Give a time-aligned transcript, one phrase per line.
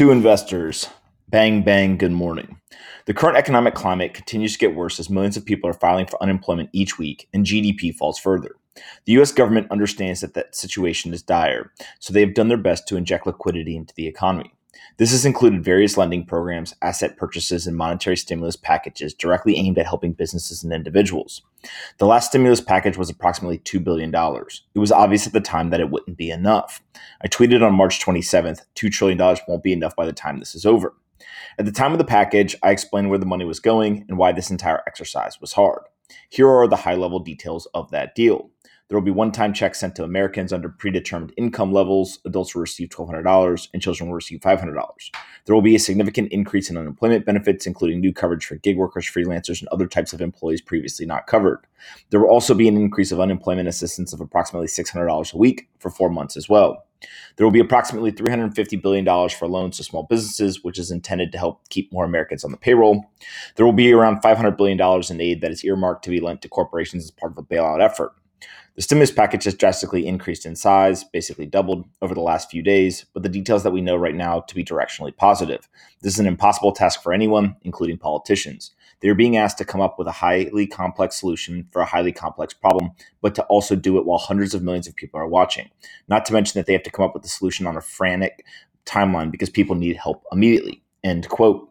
[0.00, 0.88] To investors,
[1.28, 2.58] bang, bang, good morning.
[3.04, 6.22] The current economic climate continues to get worse as millions of people are filing for
[6.22, 8.56] unemployment each week and GDP falls further.
[9.04, 12.88] The US government understands that that situation is dire, so they have done their best
[12.88, 14.54] to inject liquidity into the economy.
[14.96, 19.86] This has included various lending programs, asset purchases, and monetary stimulus packages directly aimed at
[19.86, 21.42] helping businesses and individuals.
[21.98, 24.14] The last stimulus package was approximately $2 billion.
[24.14, 26.82] It was obvious at the time that it wouldn't be enough.
[27.22, 29.18] I tweeted on March 27th $2 trillion
[29.48, 30.94] won't be enough by the time this is over.
[31.58, 34.32] At the time of the package, I explained where the money was going and why
[34.32, 35.82] this entire exercise was hard.
[36.28, 38.50] Here are the high level details of that deal.
[38.90, 42.18] There will be one time checks sent to Americans under predetermined income levels.
[42.24, 44.84] Adults will receive $1,200 and children will receive $500.
[45.44, 49.06] There will be a significant increase in unemployment benefits, including new coverage for gig workers,
[49.06, 51.60] freelancers, and other types of employees previously not covered.
[52.10, 55.90] There will also be an increase of unemployment assistance of approximately $600 a week for
[55.90, 56.84] four months as well.
[57.36, 61.38] There will be approximately $350 billion for loans to small businesses, which is intended to
[61.38, 63.04] help keep more Americans on the payroll.
[63.54, 66.48] There will be around $500 billion in aid that is earmarked to be lent to
[66.48, 68.14] corporations as part of a bailout effort.
[68.76, 73.04] The stimulus package has drastically increased in size, basically doubled over the last few days,
[73.12, 75.68] but the details that we know right now to be directionally positive.
[76.02, 78.70] This is an impossible task for anyone, including politicians.
[79.00, 82.12] They are being asked to come up with a highly complex solution for a highly
[82.12, 85.70] complex problem, but to also do it while hundreds of millions of people are watching.
[86.08, 88.44] Not to mention that they have to come up with a solution on a frantic
[88.86, 90.82] timeline because people need help immediately.
[91.02, 91.70] End quote.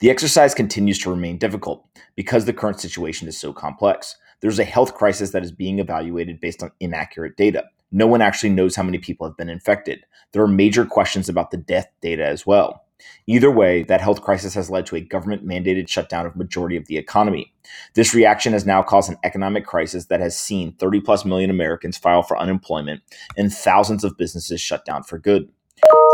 [0.00, 4.16] The exercise continues to remain difficult because the current situation is so complex.
[4.40, 7.64] There's a health crisis that is being evaluated based on inaccurate data.
[7.92, 10.04] No one actually knows how many people have been infected.
[10.32, 12.82] There are major questions about the death data as well.
[13.26, 16.86] Either way, that health crisis has led to a government mandated shutdown of majority of
[16.86, 17.52] the economy.
[17.94, 21.98] This reaction has now caused an economic crisis that has seen 30 plus million Americans
[21.98, 23.02] file for unemployment
[23.36, 25.50] and thousands of businesses shut down for good.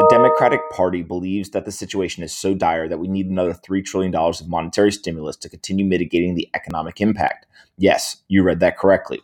[0.02, 3.84] The Democratic Party believes that the situation is so dire that we need another $3
[3.84, 7.46] trillion of monetary stimulus to continue mitigating the economic impact.
[7.78, 9.20] Yes, you read that correctly.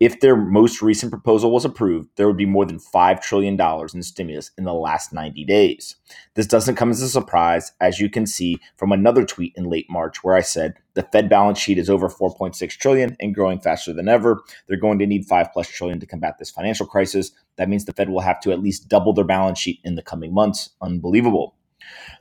[0.00, 3.60] If their most recent proposal was approved, there would be more than $5 trillion
[3.92, 5.96] in stimulus in the last 90 days.
[6.34, 9.90] This doesn't come as a surprise, as you can see from another tweet in late
[9.90, 13.92] March where I said the Fed balance sheet is over 4.6 trillion and growing faster
[13.92, 14.42] than ever.
[14.66, 17.30] They're going to need 5 plus trillion to combat this financial crisis.
[17.56, 20.02] That means the Fed will have to at least double their balance sheet in the
[20.02, 20.70] coming months.
[20.80, 21.54] Unbelievable.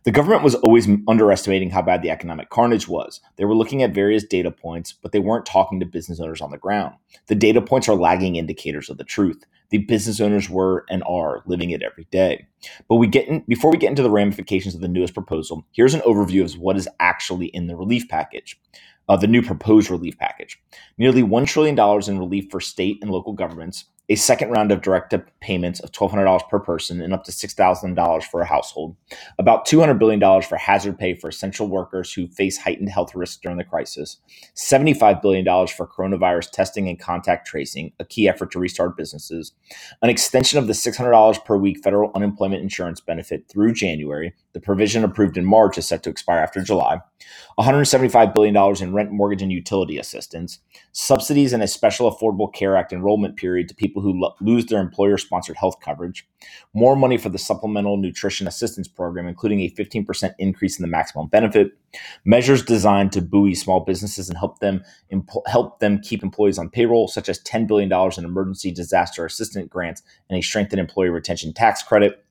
[0.04, 3.22] The government was always underestimating how bad the economic carnage was.
[3.36, 6.50] They were looking at various data points, but they weren't talking to business owners on
[6.50, 6.96] the ground.
[7.28, 9.46] The data points are lagging indicators of the truth.
[9.70, 12.48] The business owners were and are living it every day.
[12.90, 15.94] But we get in, before we get into the ramifications of the newest proposal, here's
[15.94, 18.60] an overview of what is actually in the relief package.
[19.08, 20.62] Uh, the new proposed relief package.
[20.98, 25.16] Nearly $1 trillion in relief for state and local governments, a second round of direct
[25.40, 28.94] payments of $1,200 per person and up to $6,000 for a household,
[29.40, 33.58] about $200 billion for hazard pay for essential workers who face heightened health risks during
[33.58, 34.18] the crisis,
[34.54, 39.54] $75 billion for coronavirus testing and contact tracing, a key effort to restart businesses,
[40.02, 45.06] an extension of the $600 per week federal unemployment insurance benefit through January, the provision
[45.06, 47.00] approved in March is set to expire after July,
[47.60, 50.60] $175 billion in rent, mortgage, and utility assistance,
[50.92, 54.82] subsidies and a special Affordable Care Act enrollment period to people who lo- lose their
[54.82, 56.28] employer sponsored health coverage,
[56.74, 61.28] more money for the Supplemental Nutrition Assistance Program, including a 15% increase in the maximum
[61.28, 61.72] benefit,
[62.26, 64.84] measures designed to buoy small businesses and help them
[65.48, 70.02] help them keep employees on payroll, such as $10 billion in emergency disaster assistance grants
[70.30, 72.24] and a strengthened employee retention tax credit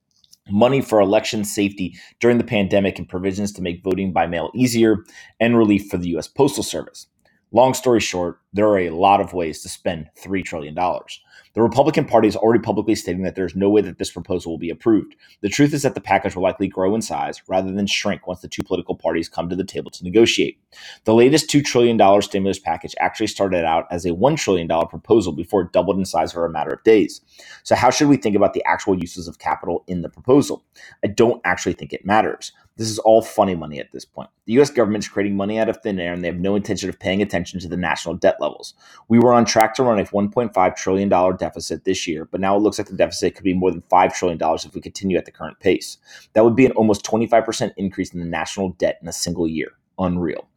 [0.53, 5.05] money for election safety during the pandemic and provisions to make voting by mail easier,
[5.39, 6.29] and relief for the U.S.
[6.29, 7.07] Postal Service.
[7.53, 10.75] Long story short, there are a lot of ways to spend $3 trillion.
[10.75, 14.59] The Republican Party is already publicly stating that there's no way that this proposal will
[14.59, 15.17] be approved.
[15.41, 18.41] The truth is that the package will likely grow in size rather than shrink once
[18.41, 20.61] the two political parties come to the table to negotiate.
[21.07, 25.63] The latest $2 trillion stimulus package actually started out as a $1 trillion proposal before
[25.63, 27.21] it doubled in size for a matter of days.
[27.65, 30.65] So, how should we think about the actual uses of capital in the proposal?
[31.03, 32.53] I don't actually think it matters.
[32.77, 34.31] This is all funny money at this point.
[34.47, 36.89] The US government is creating money out of thin air and they have no intention
[36.89, 38.75] of paying attention to the national debt levels.
[39.09, 42.61] We were on track to run a $1.5 trillion deficit this year, but now it
[42.61, 45.31] looks like the deficit could be more than $5 trillion if we continue at the
[45.31, 45.99] current pace.
[46.33, 49.73] That would be an almost 25% increase in the national debt in a single year.
[49.99, 50.49] Unreal.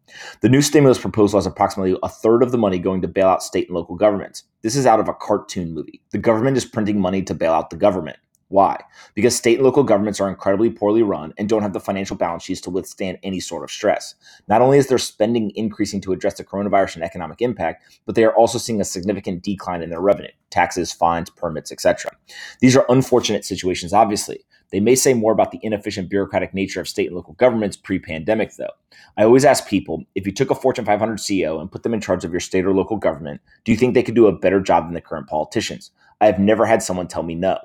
[0.41, 3.43] The new stimulus proposal has approximately a third of the money going to bail out
[3.43, 4.43] state and local governments.
[4.61, 6.01] This is out of a cartoon movie.
[6.11, 8.17] The government is printing money to bail out the government.
[8.53, 8.79] Why?
[9.15, 12.43] Because state and local governments are incredibly poorly run and don't have the financial balance
[12.43, 14.13] sheets to withstand any sort of stress.
[14.47, 18.23] Not only is their spending increasing to address the coronavirus and economic impact, but they
[18.23, 22.11] are also seeing a significant decline in their revenue taxes, fines, permits, etc.
[22.59, 24.45] These are unfortunate situations, obviously.
[24.71, 27.97] They may say more about the inefficient bureaucratic nature of state and local governments pre
[27.97, 28.69] pandemic, though.
[29.17, 32.01] I always ask people if you took a Fortune 500 CEO and put them in
[32.01, 34.61] charge of your state or local government, do you think they could do a better
[34.61, 35.89] job than the current politicians?
[36.21, 37.57] I have never had someone tell me no.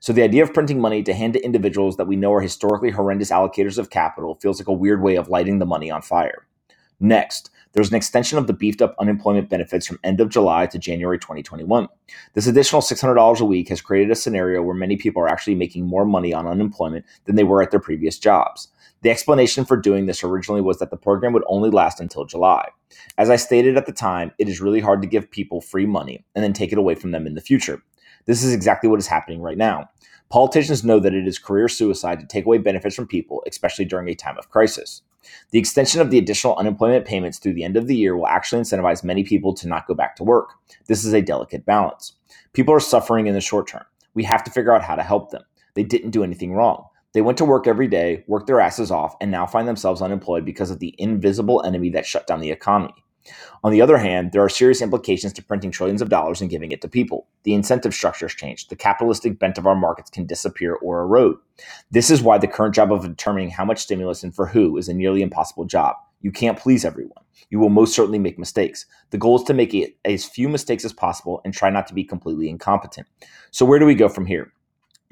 [0.00, 2.90] So the idea of printing money to hand to individuals that we know are historically
[2.90, 6.46] horrendous allocators of capital feels like a weird way of lighting the money on fire.
[7.00, 10.78] Next, there's an extension of the beefed up unemployment benefits from end of July to
[10.78, 11.88] January 2021.
[12.34, 15.84] This additional $600 a week has created a scenario where many people are actually making
[15.84, 18.68] more money on unemployment than they were at their previous jobs.
[19.02, 22.68] The explanation for doing this originally was that the program would only last until July.
[23.18, 26.24] As I stated at the time, it is really hard to give people free money
[26.34, 27.82] and then take it away from them in the future.
[28.26, 29.90] This is exactly what is happening right now.
[30.30, 34.08] Politicians know that it is career suicide to take away benefits from people, especially during
[34.08, 35.02] a time of crisis.
[35.50, 38.62] The extension of the additional unemployment payments through the end of the year will actually
[38.62, 40.50] incentivize many people to not go back to work.
[40.86, 42.14] This is a delicate balance.
[42.52, 43.84] People are suffering in the short term.
[44.14, 45.42] We have to figure out how to help them.
[45.74, 46.86] They didn't do anything wrong.
[47.12, 50.44] They went to work every day, worked their asses off, and now find themselves unemployed
[50.44, 53.03] because of the invisible enemy that shut down the economy.
[53.62, 56.72] On the other hand, there are serious implications to printing trillions of dollars and giving
[56.72, 57.26] it to people.
[57.44, 58.68] The incentive structures change.
[58.68, 61.36] The capitalistic bent of our markets can disappear or erode.
[61.90, 64.88] This is why the current job of determining how much stimulus and for who is
[64.88, 65.96] a nearly impossible job.
[66.20, 67.22] You can't please everyone.
[67.50, 68.86] You will most certainly make mistakes.
[69.10, 72.02] The goal is to make as few mistakes as possible and try not to be
[72.02, 73.06] completely incompetent.
[73.50, 74.53] So, where do we go from here?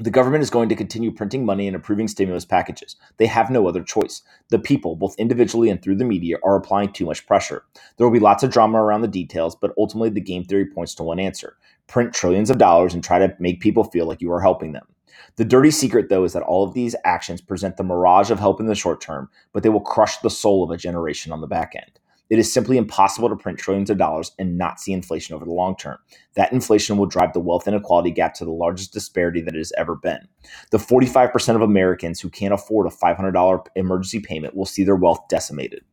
[0.02, 2.96] The government is going to continue printing money and approving stimulus packages.
[3.18, 4.22] They have no other choice.
[4.48, 7.62] The people, both individually and through the media, are applying too much pressure.
[7.96, 10.96] There will be lots of drama around the details, but ultimately the game theory points
[10.96, 11.56] to one answer
[11.86, 14.88] print trillions of dollars and try to make people feel like you are helping them.
[15.36, 18.58] The dirty secret, though, is that all of these actions present the mirage of help
[18.58, 21.46] in the short term, but they will crush the soul of a generation on the
[21.46, 22.00] back end.
[22.32, 25.52] It is simply impossible to print trillions of dollars and not see inflation over the
[25.52, 25.98] long term.
[26.32, 29.70] That inflation will drive the wealth inequality gap to the largest disparity that it has
[29.76, 30.26] ever been.
[30.70, 35.28] The 45% of Americans who can't afford a $500 emergency payment will see their wealth
[35.28, 35.84] decimated.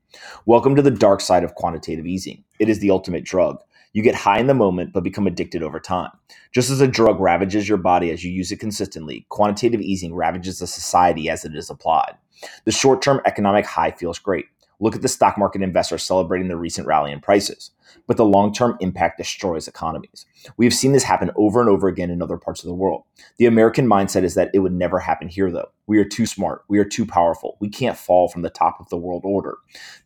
[0.45, 2.45] Welcome to the dark side of quantitative easing.
[2.57, 3.61] It is the ultimate drug.
[3.91, 6.11] You get high in the moment, but become addicted over time.
[6.53, 10.59] Just as a drug ravages your body as you use it consistently, quantitative easing ravages
[10.59, 12.15] the society as it is applied.
[12.63, 14.45] The short term economic high feels great.
[14.81, 17.71] Look at the stock market investors celebrating the recent rally in prices.
[18.07, 20.25] But the long term impact destroys economies.
[20.57, 23.03] We have seen this happen over and over again in other parts of the world.
[23.37, 25.69] The American mindset is that it would never happen here, though.
[25.87, 26.63] We are too smart.
[26.67, 27.57] We are too powerful.
[27.59, 29.57] We can't fall from the top of the world order.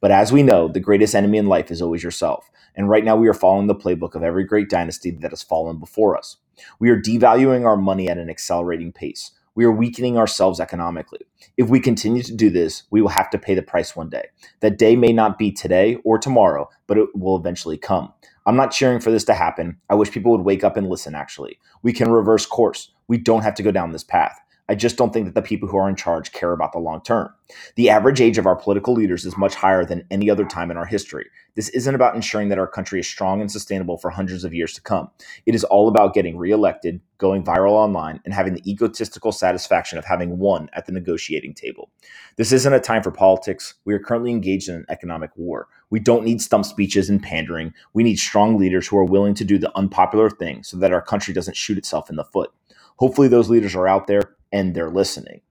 [0.01, 2.49] But as we know, the greatest enemy in life is always yourself.
[2.75, 5.77] And right now, we are following the playbook of every great dynasty that has fallen
[5.77, 6.37] before us.
[6.79, 11.21] We are devaluing our money at an accelerating pace we are weakening ourselves economically.
[11.57, 14.25] If we continue to do this, we will have to pay the price one day.
[14.61, 18.11] That day may not be today or tomorrow, but it will eventually come.
[18.45, 19.77] I'm not cheering for this to happen.
[19.89, 21.59] I wish people would wake up and listen, actually.
[21.81, 22.89] We can reverse course.
[23.07, 24.39] We don't have to go down this path.
[24.69, 27.01] I just don't think that the people who are in charge care about the long
[27.01, 27.33] term.
[27.75, 30.77] The average age of our political leaders is much higher than any other time in
[30.77, 31.25] our history.
[31.55, 34.73] This isn't about ensuring that our country is strong and sustainable for hundreds of years
[34.73, 35.09] to come.
[35.45, 40.05] It is all about getting reelected, going viral online, and having the egotistical satisfaction of
[40.05, 41.91] having won at the negotiating table.
[42.37, 43.75] This isn't a time for politics.
[43.83, 45.67] We are currently engaged in an economic war.
[45.89, 47.73] We don't need stump speeches and pandering.
[47.93, 51.01] We need strong leaders who are willing to do the unpopular thing so that our
[51.01, 52.51] country doesn't shoot itself in the foot.
[52.97, 54.21] Hopefully, those leaders are out there
[54.53, 55.41] and they're listening.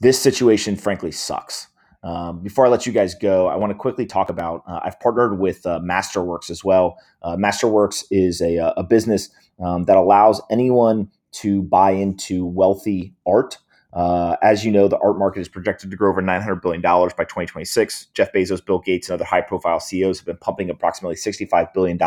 [0.00, 1.68] This situation, frankly, sucks.
[2.02, 5.00] Um, before I let you guys go, I want to quickly talk about uh, I've
[5.00, 6.98] partnered with uh, Masterworks as well.
[7.22, 9.30] Uh, Masterworks is a, uh, a business
[9.64, 13.56] um, that allows anyone to buy into wealthy art.
[13.94, 17.08] Uh, as you know, the art market is projected to grow over $900 billion by
[17.08, 18.06] 2026.
[18.12, 21.98] Jeff Bezos, Bill Gates, and other high profile CEOs have been pumping approximately $65 billion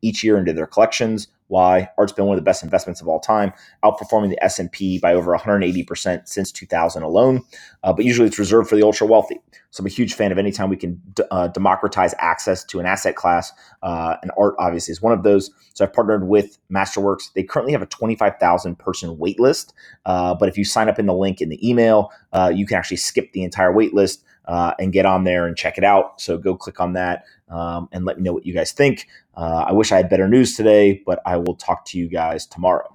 [0.00, 1.28] each year into their collections.
[1.48, 1.90] Why?
[1.98, 3.52] Art's been one of the best investments of all time,
[3.84, 7.42] outperforming the S&P by over 180% since 2000 alone.
[7.82, 9.38] Uh, but usually it's reserved for the ultra wealthy.
[9.70, 12.86] So I'm a huge fan of anytime we can d- uh, democratize access to an
[12.86, 15.50] asset class, uh, and art obviously is one of those.
[15.74, 17.32] So I've partnered with Masterworks.
[17.34, 19.74] They currently have a 25,000 person wait list,
[20.06, 22.78] uh, but if you sign up in the link in the email, uh, you can
[22.78, 26.20] actually skip the entire wait list uh, and get on there and check it out.
[26.20, 29.08] So go click on that um, and let me know what you guys think.
[29.36, 32.46] Uh, I wish I had better news today, but I will talk to you guys
[32.46, 32.93] tomorrow.